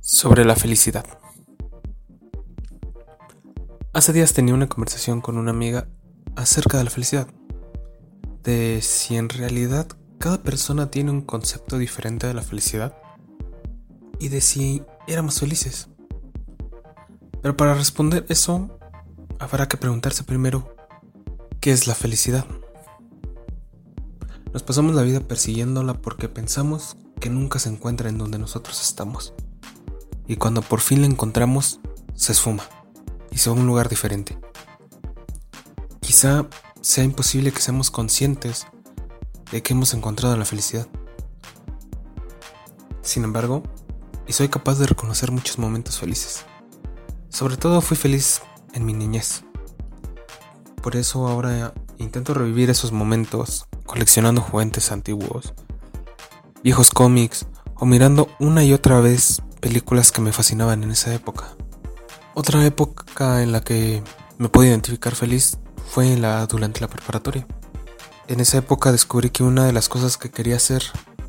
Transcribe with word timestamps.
Sobre 0.00 0.44
la 0.44 0.56
felicidad. 0.56 1.04
Hace 3.92 4.12
días 4.12 4.32
tenía 4.32 4.54
una 4.54 4.68
conversación 4.68 5.20
con 5.20 5.38
una 5.38 5.50
amiga 5.50 5.86
acerca 6.36 6.78
de 6.78 6.84
la 6.84 6.90
felicidad. 6.90 7.28
De 8.42 8.80
si 8.82 9.16
en 9.16 9.28
realidad 9.28 9.86
cada 10.18 10.42
persona 10.42 10.90
tiene 10.90 11.10
un 11.10 11.22
concepto 11.22 11.78
diferente 11.78 12.26
de 12.26 12.34
la 12.34 12.42
felicidad. 12.42 12.96
Y 14.18 14.28
de 14.28 14.40
si 14.40 14.82
éramos 15.06 15.40
felices. 15.40 15.88
Pero 17.40 17.56
para 17.56 17.74
responder 17.74 18.24
eso, 18.28 18.78
habrá 19.38 19.68
que 19.68 19.76
preguntarse 19.76 20.24
primero, 20.24 20.74
¿qué 21.60 21.72
es 21.72 21.86
la 21.86 21.94
felicidad? 21.94 22.46
Nos 24.52 24.62
pasamos 24.62 24.94
la 24.94 25.02
vida 25.02 25.20
persiguiéndola 25.20 25.94
porque 25.94 26.28
pensamos 26.28 26.96
que 27.24 27.30
nunca 27.30 27.58
se 27.58 27.70
encuentra 27.70 28.10
en 28.10 28.18
donde 28.18 28.38
nosotros 28.38 28.82
estamos. 28.82 29.32
Y 30.28 30.36
cuando 30.36 30.60
por 30.60 30.80
fin 30.80 31.00
la 31.00 31.06
encontramos, 31.06 31.80
se 32.14 32.32
esfuma 32.32 32.64
y 33.30 33.38
se 33.38 33.48
va 33.48 33.56
a 33.56 33.58
un 33.58 33.66
lugar 33.66 33.88
diferente. 33.88 34.38
Quizá 36.00 36.46
sea 36.82 37.02
imposible 37.02 37.50
que 37.50 37.62
seamos 37.62 37.90
conscientes 37.90 38.66
de 39.50 39.62
que 39.62 39.72
hemos 39.72 39.94
encontrado 39.94 40.36
la 40.36 40.44
felicidad. 40.44 40.86
Sin 43.00 43.24
embargo, 43.24 43.62
y 44.26 44.34
soy 44.34 44.50
capaz 44.50 44.74
de 44.74 44.86
reconocer 44.86 45.30
muchos 45.30 45.58
momentos 45.58 45.98
felices. 45.98 46.44
Sobre 47.30 47.56
todo 47.56 47.80
fui 47.80 47.96
feliz 47.96 48.42
en 48.74 48.84
mi 48.84 48.92
niñez. 48.92 49.44
Por 50.82 50.94
eso 50.94 51.26
ahora 51.26 51.72
intento 51.96 52.34
revivir 52.34 52.68
esos 52.68 52.92
momentos 52.92 53.66
coleccionando 53.86 54.42
juguetes 54.42 54.92
antiguos, 54.92 55.54
viejos 56.64 56.88
cómics 56.88 57.46
o 57.76 57.84
mirando 57.84 58.26
una 58.40 58.64
y 58.64 58.72
otra 58.72 58.98
vez 59.00 59.42
películas 59.60 60.10
que 60.10 60.22
me 60.22 60.32
fascinaban 60.32 60.82
en 60.82 60.92
esa 60.92 61.12
época. 61.14 61.54
Otra 62.32 62.64
época 62.64 63.42
en 63.42 63.52
la 63.52 63.60
que 63.60 64.02
me 64.38 64.48
pude 64.48 64.68
identificar 64.68 65.14
feliz 65.14 65.58
fue 65.86 66.16
la, 66.16 66.46
durante 66.46 66.80
la 66.80 66.88
preparatoria. 66.88 67.46
En 68.28 68.40
esa 68.40 68.56
época 68.56 68.92
descubrí 68.92 69.28
que 69.28 69.42
una 69.42 69.66
de 69.66 69.74
las 69.74 69.90
cosas 69.90 70.16
que 70.16 70.30
quería 70.30 70.56
hacer 70.56 70.82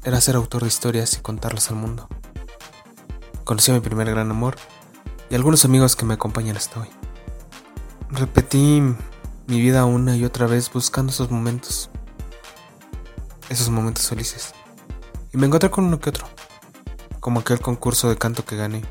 era 0.05 0.21
ser 0.21 0.37
autor 0.37 0.61
de 0.61 0.69
historias 0.69 1.17
y 1.17 1.21
contarlas 1.21 1.69
al 1.69 1.75
mundo. 1.75 2.07
Conocí 3.43 3.71
a 3.71 3.73
mi 3.73 3.81
primer 3.81 4.09
gran 4.09 4.31
amor 4.31 4.55
y 5.29 5.35
algunos 5.35 5.65
amigos 5.65 5.97
que 5.97 6.05
me 6.05 6.13
acompañan 6.13 6.55
hasta 6.55 6.79
hoy. 6.79 6.89
Repetí 8.09 8.81
mi 9.47 9.59
vida 9.59 9.83
una 9.83 10.15
y 10.15 10.23
otra 10.23 10.47
vez 10.47 10.71
buscando 10.71 11.11
esos 11.11 11.29
momentos 11.29 11.89
esos 13.49 13.69
momentos 13.69 14.07
felices. 14.07 14.54
Y 15.35 15.37
me 15.37 15.47
encontré 15.47 15.69
con 15.69 15.83
uno 15.83 15.99
que 15.99 16.11
otro, 16.11 16.25
como 17.19 17.41
aquel 17.41 17.59
concurso 17.59 18.07
de 18.07 18.15
canto 18.15 18.45
que 18.45 18.55
gané, 18.55 18.83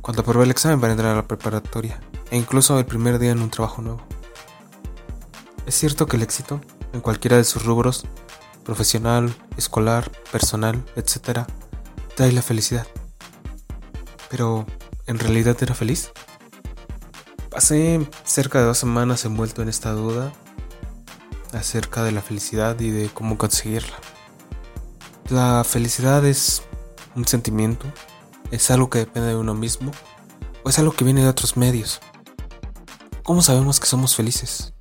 cuando 0.00 0.22
aprobé 0.22 0.42
el 0.44 0.50
examen 0.50 0.80
para 0.80 0.92
entrar 0.92 1.12
a 1.12 1.14
la 1.14 1.28
preparatoria, 1.28 2.00
e 2.32 2.36
incluso 2.36 2.76
el 2.80 2.84
primer 2.84 3.20
día 3.20 3.30
en 3.30 3.40
un 3.40 3.48
trabajo 3.48 3.80
nuevo. 3.80 4.00
Es 5.64 5.76
cierto 5.76 6.06
que 6.06 6.16
el 6.16 6.24
éxito, 6.24 6.60
en 6.92 7.00
cualquiera 7.00 7.36
de 7.36 7.44
sus 7.44 7.64
rubros, 7.64 8.06
profesional, 8.64 9.32
escolar, 9.56 10.10
personal, 10.32 10.84
etc., 10.96 11.46
trae 12.16 12.32
la 12.32 12.42
felicidad. 12.42 12.88
Pero, 14.28 14.66
¿en 15.06 15.20
realidad 15.20 15.56
era 15.60 15.76
feliz? 15.76 16.10
Pasé 17.50 18.04
cerca 18.24 18.58
de 18.58 18.64
dos 18.64 18.78
semanas 18.78 19.24
envuelto 19.24 19.62
en 19.62 19.68
esta 19.68 19.92
duda 19.92 20.32
acerca 21.52 22.02
de 22.02 22.10
la 22.10 22.20
felicidad 22.20 22.80
y 22.80 22.90
de 22.90 23.08
cómo 23.10 23.38
conseguirla. 23.38 23.96
La 25.30 25.64
felicidad 25.64 26.24
es 26.24 26.62
un 27.16 27.26
sentimiento, 27.26 27.84
es 28.52 28.70
algo 28.70 28.88
que 28.88 29.00
depende 29.00 29.30
de 29.30 29.36
uno 29.36 29.54
mismo 29.54 29.90
o 30.62 30.68
es 30.68 30.78
algo 30.78 30.92
que 30.92 31.04
viene 31.04 31.22
de 31.22 31.28
otros 31.28 31.56
medios. 31.56 31.98
¿Cómo 33.24 33.42
sabemos 33.42 33.80
que 33.80 33.88
somos 33.88 34.14
felices? 34.14 34.72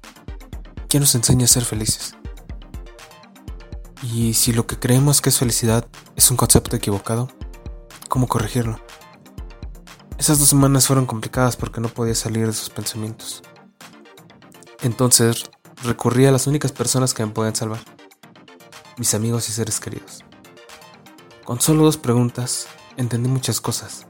¿Quién 0.88 1.02
nos 1.02 1.16
enseña 1.16 1.46
a 1.46 1.47
ser 1.47 1.66
felices? 1.66 2.16
Y 4.03 4.36
si 4.36 4.53
lo 4.53 4.68
que 4.68 4.78
creemos 4.78 5.20
que 5.20 5.30
es 5.30 5.40
felicidad 5.40 5.88
es 6.16 6.30
un 6.30 6.38
concepto 6.38 6.75
equivocado, 6.75 7.28
¿cómo 8.08 8.28
corregirlo? 8.28 8.80
Esas 10.20 10.38
dos 10.38 10.50
semanas 10.50 10.86
fueron 10.86 11.08
complicadas 11.08 11.56
porque 11.58 11.81
no 11.81 11.90
podía 11.90 12.14
salir 12.14 12.46
de 12.46 12.52
esos 12.52 12.70
pensamientos. 12.70 13.41
Entonces 14.84 15.50
recurrí 15.84 16.28
a 16.28 16.31
las 16.31 16.46
únicas 16.46 16.72
personas 16.72 17.16
que 17.16 17.25
me 17.25 17.31
podían 17.31 17.56
salvar, 17.56 17.80
mis 18.97 19.16
amigos 19.16 19.50
y 19.50 19.52
seres 19.52 19.80
queridos. 19.80 20.24
Con 21.46 21.62
solo 21.62 21.84
dos 21.84 21.98
preguntas 21.98 22.66
entendí 22.98 23.30
muchas 23.30 23.62
cosas 23.62 24.08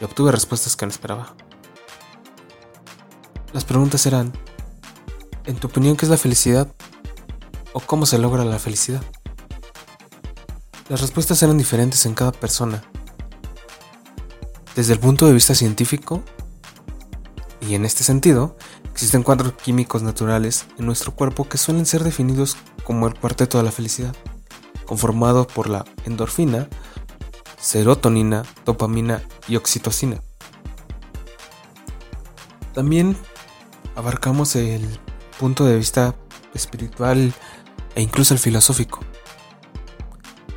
y 0.00 0.04
obtuve 0.04 0.32
respuestas 0.32 0.74
que 0.74 0.84
no 0.84 0.90
esperaba. 0.90 1.36
Las 3.52 3.64
preguntas 3.64 4.04
eran, 4.06 4.32
¿en 5.44 5.54
tu 5.54 5.68
opinión 5.68 5.96
qué 5.96 6.04
es 6.04 6.10
la 6.10 6.16
felicidad? 6.16 6.66
¿O 7.74 7.78
cómo 7.78 8.06
se 8.06 8.18
logra 8.18 8.44
la 8.44 8.58
felicidad? 8.58 9.02
Las 10.88 11.00
respuestas 11.00 11.40
eran 11.44 11.58
diferentes 11.58 12.06
en 12.06 12.14
cada 12.14 12.32
persona. 12.32 12.82
Desde 14.74 14.94
el 14.94 14.98
punto 14.98 15.28
de 15.28 15.32
vista 15.32 15.54
científico, 15.54 16.24
y 17.60 17.76
en 17.76 17.84
este 17.84 18.02
sentido, 18.02 18.56
existen 18.90 19.22
cuatro 19.22 19.56
químicos 19.56 20.02
naturales 20.02 20.66
en 20.76 20.86
nuestro 20.86 21.14
cuerpo 21.14 21.48
que 21.48 21.56
suelen 21.56 21.86
ser 21.86 22.02
definidos 22.02 22.56
como 22.82 23.06
el 23.06 23.14
cuarteto 23.14 23.58
de 23.58 23.64
la 23.64 23.70
felicidad, 23.70 24.16
conformado 24.84 25.46
por 25.46 25.68
la 25.68 25.84
endorfina, 26.04 26.68
serotonina, 27.58 28.42
dopamina 28.64 29.22
y 29.48 29.56
oxitocina. 29.56 30.20
También 32.72 33.16
abarcamos 33.96 34.56
el 34.56 34.86
punto 35.38 35.64
de 35.64 35.76
vista 35.76 36.14
espiritual 36.54 37.32
e 37.94 38.02
incluso 38.02 38.34
el 38.34 38.40
filosófico. 38.40 39.00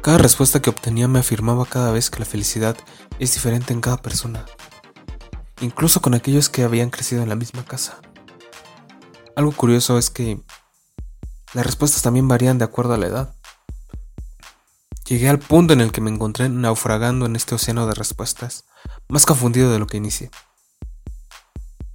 Cada 0.01 0.17
respuesta 0.17 0.61
que 0.61 0.69
obtenía 0.69 1.07
me 1.07 1.19
afirmaba 1.19 1.65
cada 1.65 1.91
vez 1.91 2.09
que 2.09 2.19
la 2.19 2.25
felicidad 2.25 2.77
es 3.19 3.33
diferente 3.33 3.73
en 3.73 3.81
cada 3.81 3.97
persona 3.97 4.45
incluso 5.61 6.01
con 6.01 6.13
aquellos 6.13 6.49
que 6.49 6.63
habían 6.63 6.89
crecido 6.89 7.23
en 7.23 7.29
la 7.29 7.35
misma 7.35 7.65
casa. 7.65 7.99
Algo 9.35 9.51
curioso 9.51 9.97
es 9.97 10.09
que 10.09 10.39
las 11.53 11.65
respuestas 11.65 12.01
también 12.01 12.27
varían 12.27 12.57
de 12.57 12.65
acuerdo 12.65 12.93
a 12.93 12.97
la 12.97 13.07
edad. 13.07 13.35
Llegué 15.07 15.29
al 15.29 15.39
punto 15.39 15.71
en 15.71 15.79
el 15.79 15.93
que 15.93 16.01
me 16.01 16.11
encontré 16.11 16.49
naufragando 16.49 17.25
en 17.25 17.37
este 17.37 17.55
océano 17.55 17.87
de 17.87 17.93
respuestas, 17.93 18.65
más 19.07 19.25
confundido 19.25 19.71
de 19.71 19.79
lo 19.79 19.87
que 19.87 19.95
inicié. 19.95 20.29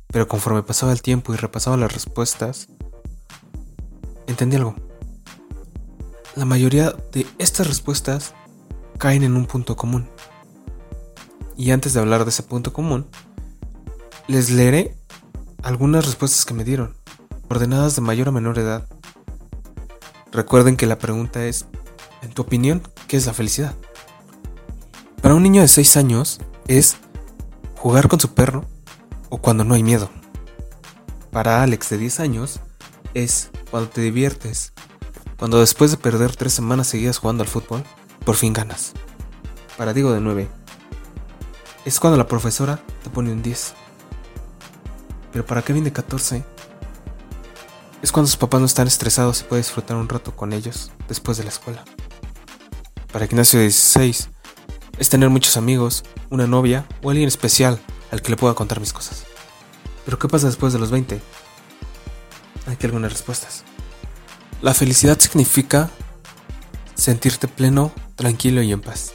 Pero 0.07 0.27
conforme 0.27 0.63
pasaba 0.63 0.93
el 0.93 1.03
tiempo 1.03 1.35
y 1.35 1.37
repasaba 1.37 1.77
las 1.77 1.93
respuestas, 1.93 2.69
entendí 4.27 4.57
algo. 4.57 4.77
La 6.37 6.47
mayoría 6.47 6.97
de 7.13 7.27
estas 7.37 7.67
respuestas 7.67 8.33
caen 8.97 9.25
en 9.25 9.37
un 9.37 9.45
punto 9.45 9.77
común. 9.77 10.09
Y 11.55 11.73
antes 11.73 11.93
de 11.93 12.01
hablar 12.01 12.25
de 12.25 12.31
ese 12.31 12.43
punto 12.43 12.73
común, 12.73 13.07
les 14.27 14.49
leeré 14.49 14.97
algunas 15.63 16.07
respuestas 16.07 16.47
que 16.47 16.55
me 16.55 16.65
dieron, 16.65 16.97
ordenadas 17.51 17.95
de 17.95 18.01
mayor 18.01 18.29
a 18.29 18.33
menor 18.33 18.59
edad. 18.59 18.89
Recuerden 20.31 20.79
que 20.79 20.87
la 20.87 20.99
pregunta 20.99 21.45
es, 21.45 21.67
en 22.23 22.33
tu 22.33 22.43
opinión, 22.43 22.83
¿qué 23.09 23.17
es 23.17 23.27
la 23.27 23.35
felicidad? 23.35 23.75
Para 25.21 25.35
un 25.35 25.43
niño 25.43 25.61
de 25.61 25.69
6 25.69 25.97
años 25.97 26.41
es 26.67 26.97
jugar 27.77 28.09
con 28.09 28.19
su 28.19 28.33
perro 28.35 28.65
o 29.29 29.39
cuando 29.39 29.65
no 29.65 29.75
hay 29.75 29.83
miedo. 29.83 30.11
Para 31.31 31.63
Alex 31.63 31.91
de 31.91 31.99
10 31.99 32.21
años 32.21 32.61
es 33.15 33.51
cuando 33.71 33.91
te 33.91 34.01
diviertes, 34.01 34.73
cuando 35.39 35.61
después 35.61 35.91
de 35.91 35.97
perder 35.97 36.35
3 36.37 36.53
semanas 36.53 36.87
seguidas 36.87 37.19
jugando 37.19 37.43
al 37.43 37.49
fútbol, 37.49 37.85
por 38.25 38.37
fin 38.37 38.53
ganas. 38.53 38.93
Para 39.77 39.93
Diego 39.93 40.13
de 40.13 40.21
9 40.21 40.49
es 41.85 41.99
cuando 41.99 42.17
la 42.17 42.29
profesora 42.29 42.81
te 43.03 43.11
pone 43.11 43.33
un 43.33 43.43
10. 43.43 43.75
Pero 45.33 45.47
para 45.47 45.63
Kevin 45.63 45.85
de 45.85 45.93
14 45.93 46.45
es 48.03 48.13
cuando 48.13 48.27
sus 48.27 48.37
papás 48.37 48.61
no 48.61 48.67
están 48.67 48.87
estresados 48.87 49.41
y 49.41 49.45
puede 49.45 49.63
disfrutar 49.63 49.97
un 49.97 50.09
rato 50.09 50.37
con 50.37 50.53
ellos 50.53 50.93
después 51.09 51.39
de 51.39 51.45
la 51.45 51.51
escuela. 51.51 51.85
Para 53.13 53.27
Ignacio 53.27 53.59
de 53.59 53.67
16 53.67 54.29
es 54.99 55.09
tener 55.09 55.29
muchos 55.29 55.57
amigos, 55.57 56.03
una 56.31 56.47
novia 56.47 56.87
o 57.03 57.11
alguien 57.11 57.29
especial 57.29 57.79
al 58.11 58.23
que 58.23 58.31
le 58.31 58.37
pueda 58.37 58.55
contar 58.55 58.81
mis 58.81 58.93
cosas. 58.93 59.25
Pero 60.05 60.19
¿qué 60.19 60.29
pasa 60.29 60.47
después 60.47 60.73
de 60.73 60.79
los 60.79 60.91
20? 60.91 61.21
Hay 62.67 62.77
que 62.77 62.87
algunas 62.87 63.13
respuestas. 63.13 63.65
La 64.61 64.75
felicidad 64.75 65.19
significa 65.19 65.91
sentirte 66.95 67.49
pleno, 67.49 67.93
tranquilo 68.17 68.63
y 68.63 68.73
en 68.73 68.81
paz. 68.81 69.13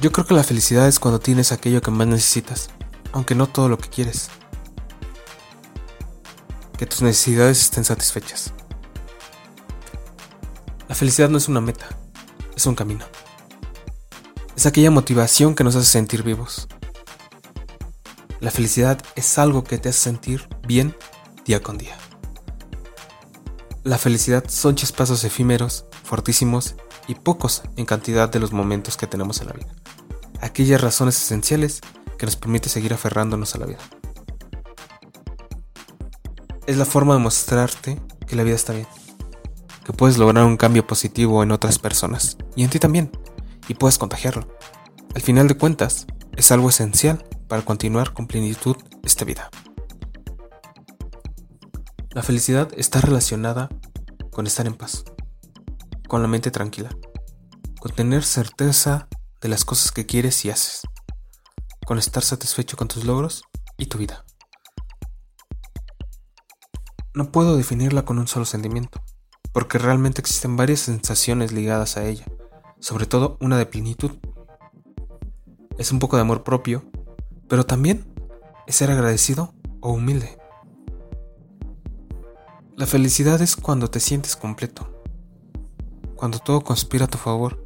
Yo 0.00 0.12
creo 0.12 0.26
que 0.26 0.34
la 0.34 0.44
felicidad 0.44 0.88
es 0.88 0.98
cuando 0.98 1.20
tienes 1.20 1.52
aquello 1.52 1.80
que 1.80 1.90
más 1.90 2.06
necesitas 2.06 2.70
aunque 3.12 3.34
no 3.34 3.46
todo 3.46 3.68
lo 3.68 3.78
que 3.78 3.88
quieres. 3.88 4.30
Que 6.76 6.86
tus 6.86 7.02
necesidades 7.02 7.60
estén 7.60 7.84
satisfechas. 7.84 8.52
La 10.92 10.96
felicidad 10.96 11.30
no 11.30 11.38
es 11.38 11.48
una 11.48 11.62
meta, 11.62 11.86
es 12.54 12.66
un 12.66 12.74
camino. 12.74 13.06
Es 14.54 14.66
aquella 14.66 14.90
motivación 14.90 15.54
que 15.54 15.64
nos 15.64 15.74
hace 15.74 15.86
sentir 15.86 16.22
vivos. 16.22 16.68
La 18.40 18.50
felicidad 18.50 19.00
es 19.16 19.38
algo 19.38 19.64
que 19.64 19.78
te 19.78 19.88
hace 19.88 20.00
sentir 20.00 20.46
bien 20.68 20.94
día 21.46 21.62
con 21.62 21.78
día. 21.78 21.96
La 23.84 23.96
felicidad 23.96 24.44
son 24.48 24.74
chispazos 24.74 25.24
efímeros, 25.24 25.86
fortísimos 26.04 26.74
y 27.08 27.14
pocos 27.14 27.62
en 27.76 27.86
cantidad 27.86 28.28
de 28.28 28.40
los 28.40 28.52
momentos 28.52 28.98
que 28.98 29.06
tenemos 29.06 29.40
en 29.40 29.46
la 29.46 29.54
vida. 29.54 29.72
Aquellas 30.42 30.82
razones 30.82 31.16
esenciales 31.16 31.80
que 32.18 32.26
nos 32.26 32.36
permiten 32.36 32.68
seguir 32.68 32.92
aferrándonos 32.92 33.54
a 33.54 33.60
la 33.60 33.64
vida. 33.64 33.80
Es 36.66 36.76
la 36.76 36.84
forma 36.84 37.14
de 37.14 37.20
mostrarte 37.20 37.98
que 38.26 38.36
la 38.36 38.42
vida 38.42 38.56
está 38.56 38.74
bien, 38.74 38.86
que 39.84 39.92
puedes 39.92 40.18
lograr 40.18 40.44
un 40.44 40.56
cambio 40.56 40.86
positivo 40.86 41.42
en 41.42 41.52
otras 41.52 41.78
personas 41.78 42.36
y 42.56 42.64
en 42.64 42.70
ti 42.70 42.78
también, 42.78 43.10
y 43.68 43.74
puedes 43.74 43.98
contagiarlo. 43.98 44.46
Al 45.14 45.22
final 45.22 45.48
de 45.48 45.56
cuentas, 45.56 46.06
es 46.36 46.50
algo 46.52 46.70
esencial 46.70 47.24
para 47.48 47.62
continuar 47.62 48.12
con 48.12 48.26
plenitud 48.26 48.76
esta 49.02 49.24
vida. 49.24 49.50
La 52.10 52.22
felicidad 52.22 52.70
está 52.76 53.00
relacionada 53.00 53.68
con 54.30 54.46
estar 54.46 54.66
en 54.66 54.74
paz, 54.74 55.04
con 56.08 56.22
la 56.22 56.28
mente 56.28 56.50
tranquila, 56.50 56.90
con 57.80 57.92
tener 57.92 58.22
certeza 58.22 59.08
de 59.40 59.48
las 59.48 59.64
cosas 59.64 59.92
que 59.92 60.06
quieres 60.06 60.44
y 60.44 60.50
haces, 60.50 60.82
con 61.84 61.98
estar 61.98 62.22
satisfecho 62.22 62.76
con 62.76 62.88
tus 62.88 63.04
logros 63.04 63.44
y 63.76 63.86
tu 63.86 63.98
vida. 63.98 64.24
No 67.14 67.30
puedo 67.30 67.56
definirla 67.56 68.04
con 68.04 68.18
un 68.18 68.28
solo 68.28 68.46
sentimiento, 68.46 69.02
porque 69.52 69.78
realmente 69.78 70.20
existen 70.20 70.56
varias 70.56 70.80
sensaciones 70.80 71.52
ligadas 71.52 71.96
a 71.96 72.04
ella, 72.04 72.24
sobre 72.80 73.06
todo 73.06 73.36
una 73.40 73.58
de 73.58 73.66
plenitud. 73.66 74.12
Es 75.78 75.92
un 75.92 75.98
poco 75.98 76.16
de 76.16 76.22
amor 76.22 76.42
propio, 76.42 76.84
pero 77.48 77.64
también 77.64 78.04
es 78.66 78.76
ser 78.76 78.90
agradecido 78.90 79.54
o 79.80 79.92
humilde. 79.92 80.38
La 82.76 82.86
felicidad 82.86 83.40
es 83.42 83.56
cuando 83.56 83.90
te 83.90 84.00
sientes 84.00 84.36
completo, 84.36 85.02
cuando 86.16 86.38
todo 86.38 86.62
conspira 86.62 87.04
a 87.04 87.08
tu 87.08 87.18
favor. 87.18 87.62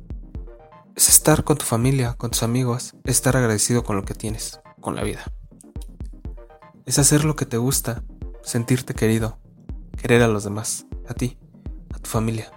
Es 0.97 1.09
estar 1.09 1.45
con 1.45 1.59
tu 1.59 1.65
familia, 1.65 2.15
con 2.15 2.31
tus 2.31 2.43
amigos, 2.43 2.95
es 3.05 3.17
estar 3.17 3.37
agradecido 3.37 3.85
con 3.85 3.97
lo 3.97 4.05
que 4.05 4.15
tienes, 4.15 4.61
con 4.81 4.97
la 4.97 5.05
vida. 5.05 5.21
Es 6.87 6.99
hacer 6.99 7.25
lo 7.25 7.37
que 7.37 7.47
te 7.47 7.59
gusta, 7.59 8.03
sentirte 8.43 8.95
querido, 8.95 9.39
querer 9.97 10.23
a 10.23 10.29
los 10.29 10.45
demás, 10.45 10.87
a 11.07 11.15
ti, 11.15 11.39
familia, 12.07 12.51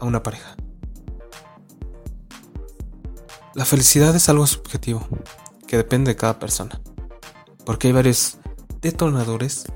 a 0.00 0.06
una 0.06 0.22
pareja. 0.22 0.56
La 3.54 3.64
felicidad 3.64 4.14
es 4.16 4.28
algo 4.28 4.46
subjetivo, 4.46 5.06
que 5.66 5.76
depende 5.76 6.12
de 6.12 6.16
cada 6.16 6.38
persona, 6.38 6.80
porque 7.66 7.88
hay 7.88 7.92
varios 7.92 8.38
detonadores 8.80 9.66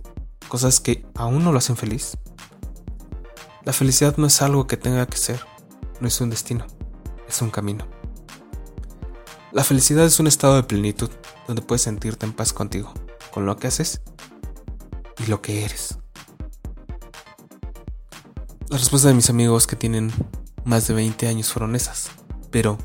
cosas 0.48 0.80
que 0.80 1.06
aún 1.14 1.44
no 1.44 1.52
lo 1.52 1.58
hacen 1.58 1.76
feliz. 1.76 2.16
La 3.64 3.72
felicidad 3.72 4.16
no 4.16 4.26
es 4.26 4.40
algo 4.42 4.66
que 4.66 4.76
tenga 4.76 5.06
que 5.06 5.16
ser, 5.16 5.40
no 6.00 6.08
es 6.08 6.20
un 6.20 6.30
destino, 6.30 6.66
es 7.28 7.42
un 7.42 7.50
camino. 7.50 7.86
La 9.52 9.64
felicidad 9.64 10.04
es 10.04 10.20
un 10.20 10.26
estado 10.26 10.56
de 10.56 10.62
plenitud 10.62 11.10
donde 11.46 11.62
puedes 11.62 11.82
sentirte 11.82 12.26
en 12.26 12.32
paz 12.32 12.52
contigo, 12.52 12.92
con 13.32 13.46
lo 13.46 13.56
que 13.56 13.66
haces 13.66 14.00
y 15.18 15.26
lo 15.26 15.42
que 15.42 15.64
eres. 15.64 15.98
Las 18.68 18.80
respuestas 18.80 19.10
de 19.10 19.14
mis 19.14 19.30
amigos 19.30 19.68
que 19.68 19.76
tienen 19.76 20.12
más 20.64 20.88
de 20.88 20.94
20 20.94 21.28
años 21.28 21.52
fueron 21.52 21.76
esas, 21.76 22.10
pero 22.50 22.78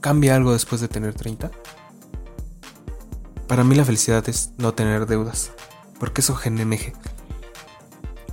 ¿cambia 0.00 0.34
algo 0.34 0.52
después 0.52 0.80
de 0.80 0.88
tener 0.88 1.14
30? 1.14 1.52
Para 3.46 3.62
mí 3.62 3.76
la 3.76 3.84
felicidad 3.84 4.28
es 4.28 4.50
no 4.58 4.74
tener 4.74 5.06
deudas, 5.06 5.52
porque 6.00 6.20
eso. 6.20 6.36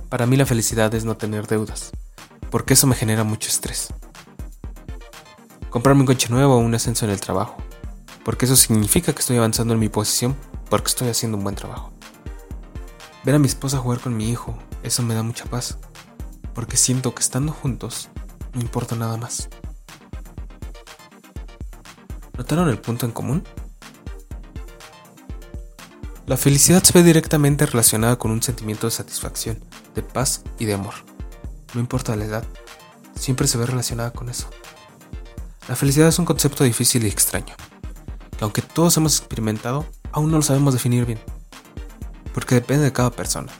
Para 0.08 0.26
mí 0.26 0.36
la 0.36 0.44
felicidad 0.44 0.92
es 0.92 1.04
no 1.04 1.16
tener 1.16 1.46
deudas, 1.46 1.92
porque 2.50 2.74
eso 2.74 2.88
me 2.88 2.96
genera 2.96 3.22
mucho 3.22 3.48
estrés. 3.48 3.94
Comprarme 5.70 6.00
un 6.00 6.06
coche 6.06 6.30
nuevo 6.30 6.56
o 6.56 6.58
un 6.58 6.74
ascenso 6.74 7.04
en 7.04 7.12
el 7.12 7.20
trabajo, 7.20 7.58
porque 8.24 8.46
eso 8.46 8.56
significa 8.56 9.12
que 9.12 9.20
estoy 9.20 9.36
avanzando 9.36 9.72
en 9.72 9.78
mi 9.78 9.88
posición, 9.88 10.34
porque 10.68 10.88
estoy 10.88 11.08
haciendo 11.10 11.38
un 11.38 11.44
buen 11.44 11.54
trabajo. 11.54 11.92
Ver 13.22 13.36
a 13.36 13.38
mi 13.38 13.46
esposa 13.46 13.78
jugar 13.78 14.00
con 14.00 14.16
mi 14.16 14.28
hijo, 14.28 14.58
eso 14.82 15.04
me 15.04 15.14
da 15.14 15.22
mucha 15.22 15.44
paz, 15.44 15.78
porque 16.58 16.76
siento 16.76 17.14
que 17.14 17.22
estando 17.22 17.52
juntos 17.52 18.08
no 18.52 18.60
importa 18.60 18.96
nada 18.96 19.16
más. 19.16 19.48
¿Notaron 22.36 22.68
el 22.68 22.80
punto 22.80 23.06
en 23.06 23.12
común? 23.12 23.44
La 26.26 26.36
felicidad 26.36 26.82
se 26.82 26.92
ve 26.94 27.04
directamente 27.04 27.64
relacionada 27.64 28.18
con 28.18 28.32
un 28.32 28.42
sentimiento 28.42 28.88
de 28.88 28.90
satisfacción, 28.90 29.62
de 29.94 30.02
paz 30.02 30.42
y 30.58 30.64
de 30.64 30.74
amor. 30.74 30.94
No 31.74 31.80
importa 31.80 32.16
la 32.16 32.24
edad, 32.24 32.44
siempre 33.14 33.46
se 33.46 33.56
ve 33.56 33.64
relacionada 33.64 34.10
con 34.10 34.28
eso. 34.28 34.50
La 35.68 35.76
felicidad 35.76 36.08
es 36.08 36.18
un 36.18 36.24
concepto 36.24 36.64
difícil 36.64 37.04
y 37.04 37.06
extraño, 37.06 37.54
que 38.36 38.42
aunque 38.42 38.62
todos 38.62 38.96
hemos 38.96 39.16
experimentado, 39.16 39.86
aún 40.10 40.32
no 40.32 40.38
lo 40.38 40.42
sabemos 40.42 40.74
definir 40.74 41.06
bien, 41.06 41.20
porque 42.34 42.56
depende 42.56 42.82
de 42.82 42.92
cada 42.92 43.12
persona. 43.12 43.52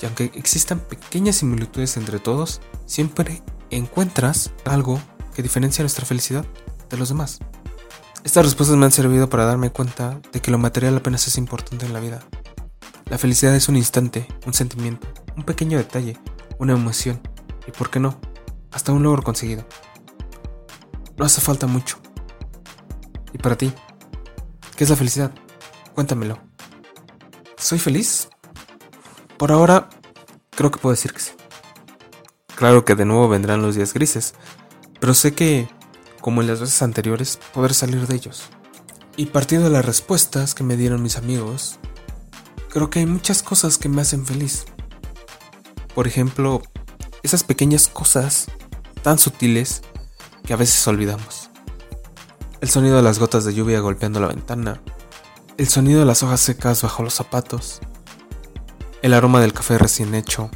Y 0.00 0.06
aunque 0.06 0.30
existan 0.34 0.80
pequeñas 0.80 1.36
similitudes 1.36 1.96
entre 1.96 2.18
todos, 2.18 2.60
siempre 2.86 3.42
encuentras 3.70 4.52
algo 4.64 5.00
que 5.34 5.42
diferencia 5.42 5.82
nuestra 5.82 6.04
felicidad 6.04 6.44
de 6.90 6.96
los 6.96 7.08
demás. 7.08 7.40
Estas 8.24 8.44
respuestas 8.44 8.76
me 8.76 8.86
han 8.86 8.92
servido 8.92 9.28
para 9.28 9.44
darme 9.44 9.70
cuenta 9.70 10.20
de 10.32 10.40
que 10.40 10.50
lo 10.50 10.58
material 10.58 10.96
apenas 10.96 11.26
es 11.26 11.36
importante 11.36 11.84
en 11.84 11.92
la 11.92 12.00
vida. 12.00 12.22
La 13.10 13.18
felicidad 13.18 13.54
es 13.54 13.68
un 13.68 13.76
instante, 13.76 14.26
un 14.46 14.54
sentimiento, 14.54 15.06
un 15.36 15.44
pequeño 15.44 15.76
detalle, 15.76 16.18
una 16.58 16.72
emoción 16.72 17.20
y, 17.66 17.70
por 17.70 17.90
qué 17.90 18.00
no, 18.00 18.18
hasta 18.72 18.92
un 18.92 19.02
logro 19.02 19.22
conseguido. 19.22 19.66
No 21.16 21.24
hace 21.24 21.40
falta 21.40 21.66
mucho. 21.66 21.98
¿Y 23.32 23.38
para 23.38 23.56
ti? 23.56 23.72
¿Qué 24.76 24.84
es 24.84 24.90
la 24.90 24.96
felicidad? 24.96 25.32
Cuéntamelo. 25.94 26.38
¿Soy 27.56 27.78
feliz? 27.78 28.28
Por 29.44 29.52
ahora, 29.52 29.90
creo 30.56 30.70
que 30.70 30.78
puedo 30.78 30.94
decir 30.94 31.12
que 31.12 31.20
sí. 31.20 31.32
Claro 32.56 32.86
que 32.86 32.94
de 32.94 33.04
nuevo 33.04 33.28
vendrán 33.28 33.60
los 33.60 33.74
días 33.74 33.92
grises, 33.92 34.32
pero 35.00 35.12
sé 35.12 35.34
que 35.34 35.68
como 36.22 36.40
en 36.40 36.46
las 36.46 36.60
veces 36.60 36.80
anteriores, 36.80 37.38
poder 37.52 37.74
salir 37.74 38.06
de 38.06 38.14
ellos. 38.14 38.44
Y 39.18 39.26
partiendo 39.26 39.68
de 39.68 39.72
las 39.74 39.84
respuestas 39.84 40.54
que 40.54 40.64
me 40.64 40.78
dieron 40.78 41.02
mis 41.02 41.18
amigos, 41.18 41.78
creo 42.70 42.88
que 42.88 43.00
hay 43.00 43.04
muchas 43.04 43.42
cosas 43.42 43.76
que 43.76 43.90
me 43.90 44.00
hacen 44.00 44.24
feliz. 44.24 44.64
Por 45.94 46.06
ejemplo, 46.06 46.62
esas 47.22 47.44
pequeñas 47.44 47.88
cosas 47.88 48.46
tan 49.02 49.18
sutiles 49.18 49.82
que 50.46 50.54
a 50.54 50.56
veces 50.56 50.88
olvidamos. 50.88 51.50
El 52.62 52.70
sonido 52.70 52.96
de 52.96 53.02
las 53.02 53.18
gotas 53.18 53.44
de 53.44 53.52
lluvia 53.52 53.80
golpeando 53.80 54.20
la 54.20 54.28
ventana, 54.28 54.80
el 55.58 55.68
sonido 55.68 56.00
de 56.00 56.06
las 56.06 56.22
hojas 56.22 56.40
secas 56.40 56.80
bajo 56.80 57.02
los 57.02 57.12
zapatos, 57.12 57.82
el 59.04 59.12
aroma 59.12 59.42
del 59.42 59.52
café 59.52 59.76
recién 59.76 60.14
hecho, 60.14 60.48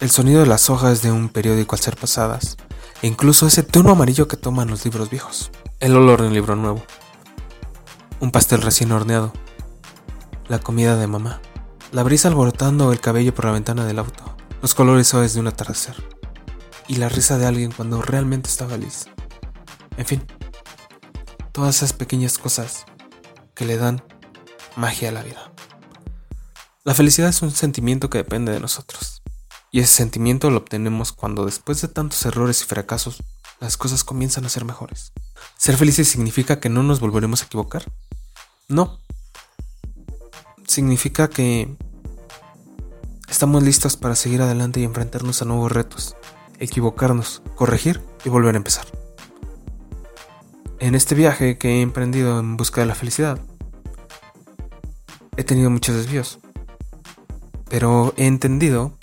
el 0.00 0.08
sonido 0.08 0.40
de 0.40 0.46
las 0.46 0.70
hojas 0.70 1.02
de 1.02 1.12
un 1.12 1.28
periódico 1.28 1.76
al 1.76 1.82
ser 1.82 1.98
pasadas, 1.98 2.56
e 3.02 3.06
incluso 3.06 3.46
ese 3.46 3.62
tono 3.62 3.90
amarillo 3.90 4.26
que 4.26 4.38
toman 4.38 4.70
los 4.70 4.86
libros 4.86 5.10
viejos, 5.10 5.50
el 5.80 5.94
olor 5.96 6.22
de 6.22 6.28
un 6.28 6.32
libro 6.32 6.56
nuevo, 6.56 6.82
un 8.20 8.30
pastel 8.30 8.62
recién 8.62 8.90
horneado, 8.90 9.34
la 10.48 10.60
comida 10.60 10.96
de 10.96 11.06
mamá, 11.06 11.42
la 11.92 12.02
brisa 12.04 12.28
alborotando 12.28 12.90
el 12.90 13.00
cabello 13.00 13.34
por 13.34 13.44
la 13.44 13.52
ventana 13.52 13.84
del 13.84 13.98
auto, 13.98 14.34
los 14.62 14.74
colores 14.74 15.06
suaves 15.06 15.34
de 15.34 15.40
un 15.40 15.48
atardecer 15.48 16.02
y 16.88 16.96
la 16.96 17.10
risa 17.10 17.36
de 17.36 17.44
alguien 17.44 17.70
cuando 17.70 18.00
realmente 18.00 18.48
está 18.48 18.66
feliz. 18.66 19.08
En 19.98 20.06
fin, 20.06 20.24
todas 21.52 21.76
esas 21.76 21.92
pequeñas 21.92 22.38
cosas 22.38 22.86
que 23.52 23.66
le 23.66 23.76
dan 23.76 24.02
magia 24.74 25.10
a 25.10 25.12
la 25.12 25.22
vida. 25.22 25.50
La 26.86 26.92
felicidad 26.92 27.30
es 27.30 27.40
un 27.40 27.50
sentimiento 27.50 28.10
que 28.10 28.18
depende 28.18 28.52
de 28.52 28.60
nosotros. 28.60 29.22
Y 29.70 29.80
ese 29.80 29.94
sentimiento 29.94 30.50
lo 30.50 30.58
obtenemos 30.58 31.12
cuando 31.12 31.46
después 31.46 31.80
de 31.80 31.88
tantos 31.88 32.26
errores 32.26 32.60
y 32.60 32.66
fracasos, 32.66 33.22
las 33.58 33.78
cosas 33.78 34.04
comienzan 34.04 34.44
a 34.44 34.50
ser 34.50 34.66
mejores. 34.66 35.14
¿Ser 35.56 35.78
felices 35.78 36.08
significa 36.08 36.60
que 36.60 36.68
no 36.68 36.82
nos 36.82 37.00
volveremos 37.00 37.40
a 37.40 37.46
equivocar? 37.46 37.90
No. 38.68 39.00
Significa 40.66 41.30
que 41.30 41.74
estamos 43.30 43.62
listos 43.62 43.96
para 43.96 44.14
seguir 44.14 44.42
adelante 44.42 44.80
y 44.80 44.84
enfrentarnos 44.84 45.40
a 45.40 45.46
nuevos 45.46 45.72
retos, 45.72 46.16
equivocarnos, 46.58 47.40
corregir 47.54 48.02
y 48.26 48.28
volver 48.28 48.56
a 48.56 48.58
empezar. 48.58 48.84
En 50.80 50.94
este 50.94 51.14
viaje 51.14 51.56
que 51.56 51.78
he 51.78 51.80
emprendido 51.80 52.38
en 52.38 52.58
busca 52.58 52.82
de 52.82 52.88
la 52.88 52.94
felicidad, 52.94 53.40
he 55.38 55.44
tenido 55.44 55.70
muchos 55.70 55.96
desvíos, 55.96 56.40
pero 57.74 58.14
he 58.16 58.26
entendido 58.26 58.96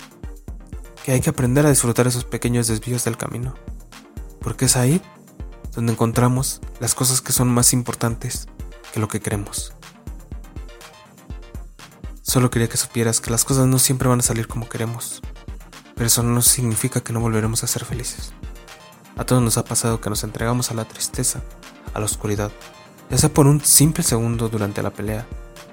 que 1.03 1.11
hay 1.11 1.19
que 1.19 1.29
aprender 1.29 1.65
a 1.65 1.69
disfrutar 1.69 2.07
esos 2.07 2.23
pequeños 2.23 2.67
desvíos 2.67 3.03
del 3.03 3.17
camino. 3.17 3.53
porque 4.39 4.63
es 4.63 4.77
ahí 4.77 5.01
donde 5.75 5.91
encontramos 5.91 6.61
las 6.79 6.95
cosas 6.95 7.19
que 7.19 7.33
son 7.33 7.49
más 7.49 7.73
importantes 7.73 8.47
que 8.93 9.01
lo 9.01 9.09
que 9.09 9.19
queremos. 9.19 9.73
Solo 12.21 12.49
quería 12.49 12.69
que 12.69 12.77
supieras 12.77 13.19
que 13.19 13.29
las 13.29 13.43
cosas 13.43 13.67
no 13.67 13.77
siempre 13.77 14.07
van 14.07 14.19
a 14.19 14.23
salir 14.23 14.47
como 14.47 14.69
queremos, 14.69 15.21
pero 15.93 16.07
eso 16.07 16.23
no 16.23 16.41
significa 16.41 17.01
que 17.01 17.11
no 17.11 17.19
volveremos 17.19 17.65
a 17.65 17.67
ser 17.67 17.83
felices. 17.83 18.31
A 19.17 19.25
todos 19.25 19.43
nos 19.43 19.57
ha 19.57 19.65
pasado 19.65 19.99
que 19.99 20.09
nos 20.09 20.23
entregamos 20.23 20.71
a 20.71 20.75
la 20.75 20.85
tristeza, 20.85 21.41
a 21.93 21.99
la 21.99 22.05
oscuridad, 22.05 22.53
ya 23.09 23.17
sea 23.17 23.33
por 23.33 23.47
un 23.47 23.59
simple 23.59 24.01
segundo 24.01 24.47
durante 24.47 24.81
la 24.81 24.91
pelea 24.91 25.27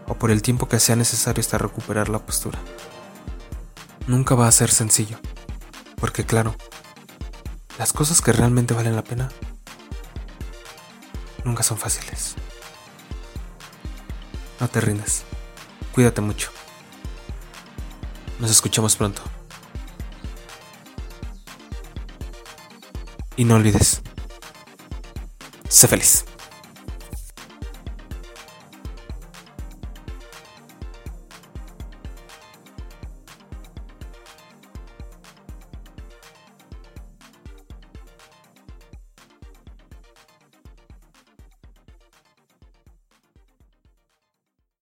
o 0.09 0.15
por 0.15 0.31
el 0.31 0.43
tiempo 0.43 0.69
que 0.69 0.81
sea 0.81 0.97
necesario 0.97 1.41
hasta 1.41 1.59
recuperar 1.59 2.09
la 2.09 2.19
postura. 2.19 2.59
Nunca 4.07 4.35
va 4.35 4.49
a 4.49 4.53
ser 4.53 4.71
sencillo, 4.71 5.19
porque 6.01 6.25
claro, 6.25 6.57
las 7.79 7.93
cosas 7.93 8.21
que 8.21 8.33
realmente 8.33 8.75
valen 8.75 8.97
la 8.97 9.05
pena 9.05 9.29
nunca 11.45 11.63
son 11.63 11.79
fáciles. 11.79 12.35
No 14.61 14.69
te 14.69 14.81
rindas. 14.81 15.25
Cuídate 15.95 16.21
mucho. 16.21 16.51
Nos 18.39 18.51
escuchamos 18.51 18.97
pronto. 18.97 19.23
Y 23.37 23.45
no 23.45 23.55
olvides, 23.55 24.01
sé 25.69 25.87
feliz. 25.87 26.25